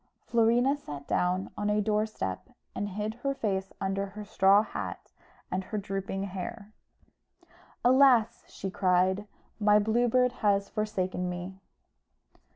[0.25, 5.11] Florina sat down on a door step, and hid her face under her straw hat
[5.51, 6.73] and her drooping hair.
[7.85, 9.27] "Alas!" she cried,
[9.59, 11.59] "my Blue Bird has forsaken me."